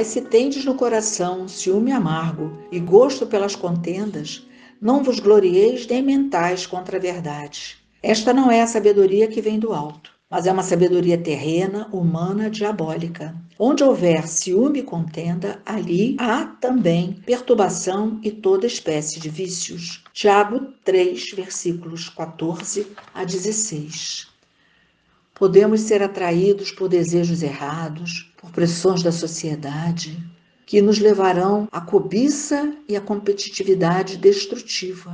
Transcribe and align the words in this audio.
Mas 0.00 0.06
se 0.06 0.22
tendes 0.22 0.64
no 0.64 0.74
coração 0.76 1.46
ciúme 1.46 1.92
amargo 1.92 2.56
e 2.72 2.80
gosto 2.80 3.26
pelas 3.26 3.54
contendas, 3.54 4.48
não 4.80 5.04
vos 5.04 5.20
glorieis 5.20 5.86
nem 5.86 6.00
mentais 6.00 6.64
contra 6.66 6.96
a 6.96 7.00
verdade. 7.00 7.76
Esta 8.02 8.32
não 8.32 8.50
é 8.50 8.62
a 8.62 8.66
sabedoria 8.66 9.28
que 9.28 9.42
vem 9.42 9.58
do 9.58 9.74
alto, 9.74 10.10
mas 10.30 10.46
é 10.46 10.52
uma 10.52 10.62
sabedoria 10.62 11.18
terrena, 11.18 11.86
humana, 11.92 12.48
diabólica. 12.48 13.36
Onde 13.58 13.84
houver 13.84 14.26
ciúme 14.26 14.78
e 14.78 14.82
contenda, 14.82 15.60
ali 15.66 16.16
há 16.18 16.46
também 16.46 17.20
perturbação 17.26 18.18
e 18.22 18.30
toda 18.30 18.66
espécie 18.66 19.20
de 19.20 19.28
vícios. 19.28 20.02
Tiago 20.14 20.68
3, 20.82 21.32
versículos 21.32 22.08
14 22.08 22.86
a 23.12 23.22
16. 23.22 24.30
Podemos 25.34 25.82
ser 25.82 26.02
atraídos 26.02 26.70
por 26.70 26.88
desejos 26.88 27.42
errados, 27.42 28.29
por 28.40 28.50
pressões 28.50 29.02
da 29.02 29.12
sociedade, 29.12 30.18
que 30.64 30.80
nos 30.80 30.98
levarão 30.98 31.68
à 31.70 31.80
cobiça 31.80 32.74
e 32.88 32.96
à 32.96 33.00
competitividade 33.00 34.16
destrutiva. 34.16 35.12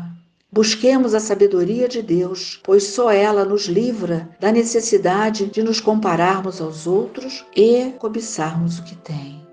Busquemos 0.52 1.12
a 1.12 1.18
sabedoria 1.18 1.88
de 1.88 2.00
Deus, 2.00 2.60
pois 2.62 2.84
só 2.84 3.10
ela 3.10 3.44
nos 3.44 3.64
livra 3.64 4.28
da 4.38 4.52
necessidade 4.52 5.46
de 5.46 5.62
nos 5.62 5.80
compararmos 5.80 6.60
aos 6.60 6.86
outros 6.86 7.44
e 7.54 7.90
cobiçarmos 7.98 8.78
o 8.78 8.84
que 8.84 8.94
tem. 8.96 9.44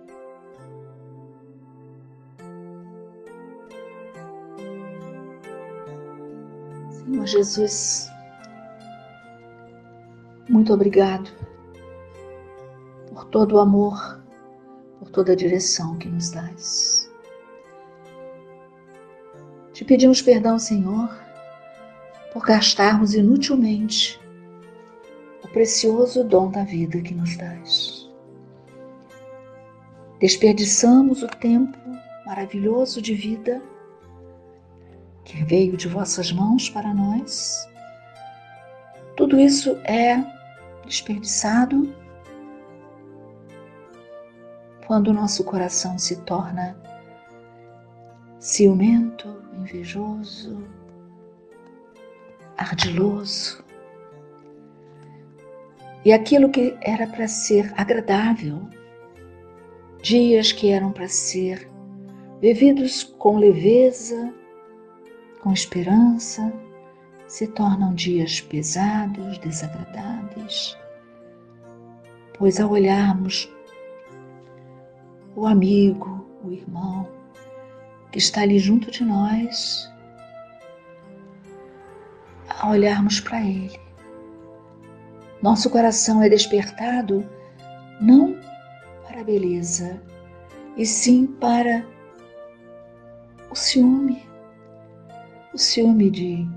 Senhor 6.92 7.26
Jesus, 7.26 8.08
muito 10.48 10.72
obrigado 10.74 11.53
por 13.14 13.26
todo 13.26 13.56
o 13.56 13.60
amor, 13.60 14.22
por 15.00 15.10
toda 15.10 15.34
a 15.34 15.36
direção 15.36 15.98
que 15.98 16.10
nos 16.10 16.32
dás. 16.32 17.12
Te 19.72 19.86
pedimos 19.86 20.22
perdão, 20.22 20.58
Senhor, 20.58 21.10
por 22.32 22.44
gastarmos 22.44 23.14
inutilmente 23.14 24.20
o 25.44 25.48
precioso 25.48 26.24
dom 26.24 26.50
da 26.50 26.64
vida 26.64 27.02
que 27.02 27.14
nos 27.14 27.38
dás. 27.38 28.10
Desperdiçamos 30.20 31.22
o 31.22 31.28
tempo 31.28 31.78
maravilhoso 32.26 33.02
de 33.02 33.14
vida 33.14 33.62
que 35.26 35.44
veio 35.44 35.76
de 35.76 35.88
vossas 35.88 36.32
mãos 36.32 36.70
para 36.70 36.94
nós. 36.94 37.68
Tudo 39.16 39.40
isso 39.40 39.72
é 39.84 40.24
desperdiçado 40.86 41.94
quando 44.94 45.08
o 45.08 45.14
nosso 45.14 45.44
coração 45.44 45.98
se 45.98 46.18
torna 46.18 46.78
ciumento, 48.40 49.42
invejoso, 49.60 50.68
ardiloso. 52.56 53.66
E 56.06 56.14
aquilo 56.14 56.48
que 56.52 56.78
era 56.80 57.08
para 57.08 57.28
ser 57.28 57.74
agradável, 57.76 58.70
dias 60.04 60.52
que 60.52 60.70
eram 60.70 60.92
para 60.92 61.08
ser 61.08 61.68
vividos 62.40 63.04
com 63.04 63.40
leveza, 63.40 64.32
com 65.42 65.52
esperança, 65.52 66.54
se 67.26 67.48
tornam 67.48 67.96
dias 67.96 68.42
pesados, 68.42 69.40
desagradáveis, 69.40 70.78
pois 72.38 72.60
ao 72.60 72.70
olharmos 72.70 73.52
o 75.36 75.48
amigo, 75.48 76.26
o 76.44 76.52
irmão, 76.52 77.08
que 78.12 78.20
está 78.20 78.42
ali 78.42 78.60
junto 78.60 78.92
de 78.92 79.04
nós, 79.04 79.92
a 82.50 82.70
olharmos 82.70 83.20
para 83.20 83.42
Ele. 83.42 83.80
Nosso 85.42 85.70
coração 85.70 86.22
é 86.22 86.30
despertado 86.30 87.28
não 88.00 88.38
para 89.08 89.22
a 89.22 89.24
beleza, 89.24 90.02
e 90.78 90.86
sim 90.86 91.28
para 91.28 91.86
o 93.50 93.56
ciúme. 93.56 94.28
O 95.54 95.58
ciúme 95.58 96.10
de 96.10 96.48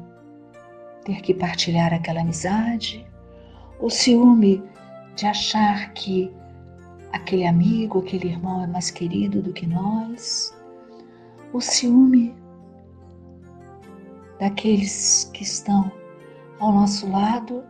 ter 1.04 1.20
que 1.20 1.34
partilhar 1.34 1.92
aquela 1.92 2.20
amizade, 2.20 3.06
o 3.78 3.90
ciúme 3.90 4.62
de 5.14 5.26
achar 5.26 5.92
que 5.92 6.32
aquele 7.12 7.46
amigo, 7.46 8.00
aquele 8.00 8.28
irmão 8.28 8.62
é 8.62 8.66
mais 8.66 8.90
querido 8.90 9.42
do 9.42 9.52
que 9.52 9.66
nós, 9.66 10.56
o 11.52 11.60
ciúme 11.60 12.34
daqueles 14.38 15.30
que 15.32 15.42
estão 15.42 15.90
ao 16.60 16.72
nosso 16.72 17.10
lado, 17.10 17.64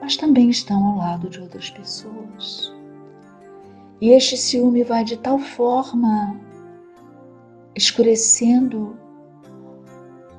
mas 0.00 0.16
também 0.16 0.48
estão 0.50 0.84
ao 0.84 0.96
lado 0.96 1.28
de 1.28 1.40
outras 1.40 1.70
pessoas. 1.70 2.74
E 4.00 4.10
este 4.10 4.36
ciúme 4.36 4.82
vai 4.82 5.04
de 5.04 5.18
tal 5.18 5.38
forma 5.38 6.40
escurecendo 7.74 8.96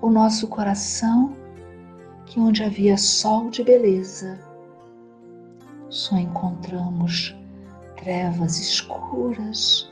o 0.02 0.09
nosso 0.09 0.47
coração 0.47 1.36
que 2.25 2.40
onde 2.40 2.64
havia 2.64 2.97
sol 2.97 3.50
de 3.50 3.64
beleza, 3.64 4.40
só 5.90 6.18
encontramos 6.18 7.36
trevas 8.01 8.59
escuras 8.59 9.91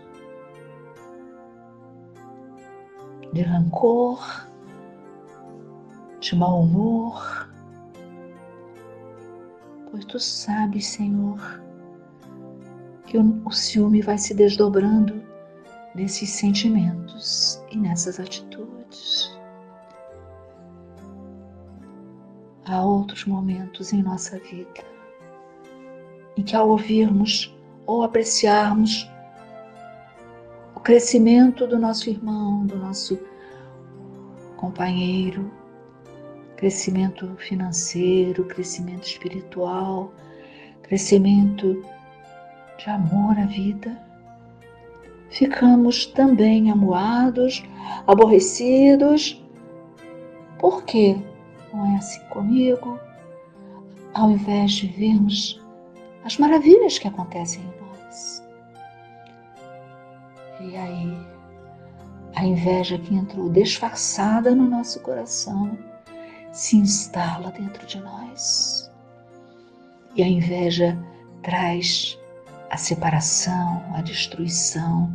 de 3.31 3.44
rancor, 3.44 4.20
de 6.19 6.36
mau 6.36 6.62
humor, 6.62 7.48
pois 9.92 10.03
tu 10.06 10.19
sabes, 10.19 10.88
Senhor, 10.88 11.40
que 13.06 13.18
o, 13.18 13.52
ciúme 13.52 14.02
vai 14.02 14.18
se 14.18 14.34
desdobrando 14.34 15.24
nesses 15.94 16.31
sentimentos 16.31 17.64
e 17.72 17.78
nessas 17.78 18.19
atitudes. 18.19 19.38
Há 22.66 22.84
outros 22.84 23.25
momentos 23.25 23.94
em 23.94 24.02
nossa 24.02 24.40
vida 24.40 24.90
em 26.38 26.44
que, 26.44 26.56
ao 26.56 26.69
ouvirmos 26.69 27.56
ou 27.90 28.04
apreciarmos 28.04 29.10
o 30.76 30.80
crescimento 30.80 31.66
do 31.66 31.80
nosso 31.80 32.08
irmão, 32.08 32.64
do 32.68 32.78
nosso 32.78 33.20
companheiro, 34.58 35.52
crescimento 36.56 37.28
financeiro, 37.38 38.44
crescimento 38.44 39.08
espiritual, 39.08 40.14
crescimento 40.84 41.84
de 42.78 42.92
amor 42.92 43.36
à 43.40 43.48
vida. 43.48 44.00
Ficamos 45.32 46.06
também 46.06 46.70
amuados, 46.70 47.64
aborrecidos. 48.06 49.44
Por 50.60 50.84
que 50.84 51.18
não 51.74 51.92
é 51.92 51.98
assim 51.98 52.22
comigo? 52.26 53.00
Ao 54.14 54.30
invés 54.30 54.74
de 54.74 54.86
vermos 54.90 55.59
as 56.30 56.38
maravilhas 56.38 57.00
que 57.00 57.08
acontecem 57.08 57.64
em 57.64 57.82
nós. 57.82 58.44
E 60.60 60.78
aí, 60.78 61.28
a 62.36 62.46
inveja 62.46 63.00
que 63.00 63.16
entrou 63.16 63.50
disfarçada 63.50 64.54
no 64.54 64.70
nosso 64.70 65.00
coração 65.00 65.76
se 66.52 66.78
instala 66.78 67.52
dentro 67.52 67.84
de 67.88 68.00
nós. 68.00 68.92
E 70.16 70.22
a 70.22 70.28
inveja 70.28 70.96
traz 71.42 72.20
a 72.70 72.78
separação, 72.78 73.84
a 73.96 74.02
destruição, 74.04 75.12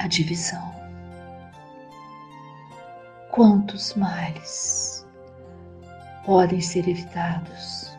a 0.00 0.08
divisão. 0.08 0.74
Quantos 3.30 3.94
males 3.94 5.06
podem 6.26 6.60
ser 6.60 6.88
evitados 6.88 7.96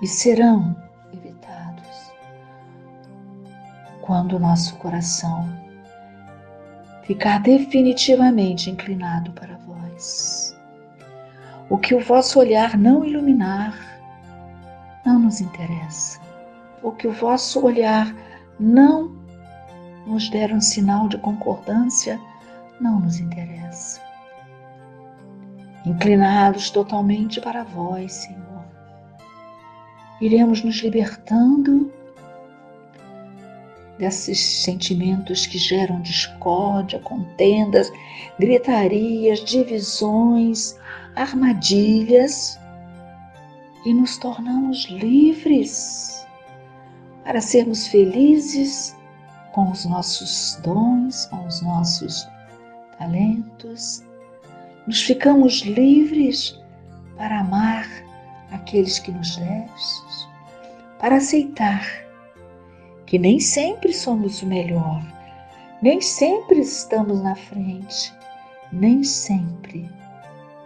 e 0.00 0.06
serão 0.06 0.84
evitados 1.14 2.12
quando 4.02 4.36
o 4.36 4.38
nosso 4.38 4.76
coração 4.76 5.48
ficar 7.04 7.40
definitivamente 7.40 8.70
inclinado 8.70 9.32
para 9.32 9.56
vós. 9.58 10.54
O 11.70 11.78
que 11.78 11.94
o 11.94 12.00
vosso 12.00 12.38
olhar 12.38 12.76
não 12.76 13.04
iluminar, 13.04 13.74
não 15.04 15.18
nos 15.18 15.40
interessa. 15.40 16.20
O 16.82 16.92
que 16.92 17.06
o 17.06 17.12
vosso 17.12 17.64
olhar 17.64 18.14
não 18.60 19.16
nos 20.06 20.28
der 20.28 20.52
um 20.52 20.60
sinal 20.60 21.08
de 21.08 21.16
concordância, 21.18 22.20
não 22.80 23.00
nos 23.00 23.18
interessa. 23.18 24.00
Inclinados 25.86 26.70
totalmente 26.70 27.40
para 27.40 27.64
vós, 27.64 28.12
Senhor, 28.12 28.43
iremos 30.24 30.64
nos 30.64 30.76
libertando 30.76 31.92
desses 33.98 34.40
sentimentos 34.40 35.46
que 35.46 35.58
geram 35.58 36.00
discórdia, 36.00 36.98
contendas, 37.00 37.92
gritarias, 38.38 39.44
divisões, 39.44 40.76
armadilhas 41.14 42.58
e 43.84 43.92
nos 43.92 44.16
tornamos 44.16 44.86
livres 44.86 46.26
para 47.22 47.40
sermos 47.40 47.86
felizes 47.86 48.96
com 49.52 49.70
os 49.70 49.84
nossos 49.84 50.58
dons, 50.62 51.26
com 51.26 51.46
os 51.46 51.60
nossos 51.60 52.26
talentos. 52.98 54.02
Nos 54.86 55.02
ficamos 55.02 55.60
livres 55.60 56.58
para 57.16 57.40
amar 57.40 57.86
aqueles 58.54 58.98
que 58.98 59.12
nos 59.12 59.36
destes, 59.36 60.28
para 60.98 61.16
aceitar 61.16 61.84
que 63.06 63.18
nem 63.18 63.38
sempre 63.38 63.92
somos 63.92 64.42
o 64.42 64.46
melhor, 64.46 65.02
nem 65.82 66.00
sempre 66.00 66.60
estamos 66.60 67.22
na 67.22 67.34
frente, 67.34 68.12
nem 68.72 69.04
sempre 69.04 69.88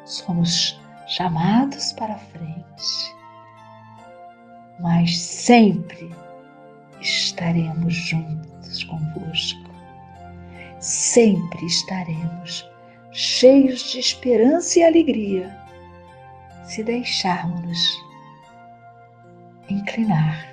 somos 0.05 0.81
chamados 1.07 1.93
para 1.95 2.15
frente, 2.17 3.17
mas 4.81 5.19
sempre 5.19 6.11
estaremos 7.01 7.95
juntos 7.95 8.85
convosco. 8.85 9.69
Sempre 10.79 11.67
estaremos 11.67 12.69
cheios 13.11 13.91
de 13.91 13.99
esperança 13.99 14.79
e 14.79 14.85
alegria 14.85 15.68
se 16.69 16.85
deixarmos 16.85 17.99
inclinar 19.71 20.47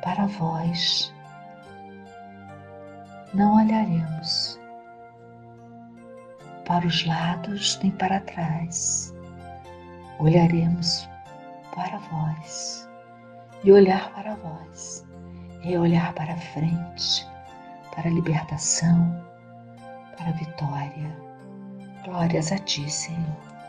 para 0.00 0.26
vós. 0.26 1.12
Não 3.34 3.56
olharemos 3.56 4.60
para 6.66 6.86
os 6.86 7.04
lados 7.04 7.80
nem 7.82 7.90
para 7.90 8.20
trás. 8.20 9.12
Olharemos 10.20 11.08
para 11.74 11.98
vós. 11.98 12.88
E 13.64 13.72
olhar 13.72 14.10
para 14.14 14.36
vós 14.36 15.04
é 15.64 15.78
olhar 15.78 16.14
para 16.14 16.36
frente, 16.36 17.26
para 17.94 18.08
a 18.08 18.12
libertação, 18.12 19.20
para 20.16 20.28
a 20.28 20.32
vitória. 20.32 21.16
Glórias 22.04 22.52
a 22.52 22.58
Ti, 22.58 22.88
Senhor. 22.88 23.59